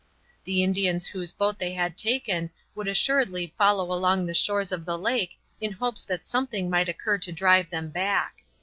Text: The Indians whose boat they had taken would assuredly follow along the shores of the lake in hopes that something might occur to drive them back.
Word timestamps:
The 0.45 0.63
Indians 0.63 1.05
whose 1.05 1.31
boat 1.31 1.59
they 1.59 1.73
had 1.73 1.95
taken 1.95 2.49
would 2.73 2.87
assuredly 2.87 3.53
follow 3.55 3.93
along 3.93 4.25
the 4.25 4.33
shores 4.33 4.71
of 4.71 4.83
the 4.83 4.97
lake 4.97 5.37
in 5.59 5.73
hopes 5.73 6.01
that 6.05 6.27
something 6.27 6.71
might 6.71 6.89
occur 6.89 7.19
to 7.19 7.31
drive 7.31 7.69
them 7.69 7.91
back. 7.91 8.37